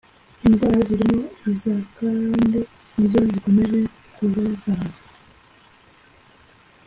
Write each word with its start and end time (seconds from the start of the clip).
Indwara 0.45 0.79
zirimo 0.87 1.21
iza 1.51 1.75
kazrande 1.95 2.59
nizo 2.95 3.19
zikomeje 3.31 3.79
kubazahaza 4.13 5.01